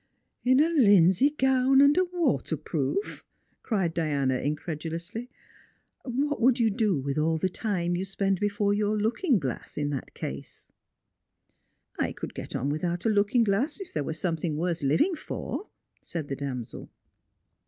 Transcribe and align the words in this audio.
"In 0.51 0.59
a 0.59 0.63
hnsey 0.67 1.37
gown 1.37 1.79
and 1.79 1.95
a 1.95 2.03
waterproof?" 2.05 3.23
cried 3.61 3.93
Diana 3.93 4.39
incredu 4.43 4.91
lously." 4.91 5.27
What 6.25 6.41
would 6.41 6.59
you 6.59 6.71
do 6.71 6.99
with 6.99 7.19
all 7.19 7.37
the 7.37 7.49
time 7.49 7.95
you 7.95 8.03
spend 8.03 8.39
before 8.39 8.73
your 8.73 8.97
looking 8.97 9.39
^ass 9.41 9.77
in 9.77 9.91
that 9.91 10.15
case?"" 10.15 10.67
I 11.99 12.13
could 12.13 12.33
get 12.33 12.55
on 12.55 12.69
without 12.69 13.05
a 13.05 13.09
looking 13.09 13.43
glass 13.43 13.79
if 13.79 13.93
there 13.93 14.03
was 14.03 14.17
some 14.17 14.37
thing 14.37 14.57
worth 14.57 14.81
living 14.81 15.13
for," 15.13 15.67
said 16.01 16.29
the 16.29 16.35
damsel. 16.35 16.89